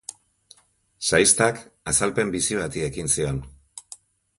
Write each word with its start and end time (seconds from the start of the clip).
Shaistak 1.11 1.61
azalpen 1.95 2.35
bizi 2.41 2.61
bati 2.65 2.87
ekin 2.91 3.17
zion. 3.19 3.41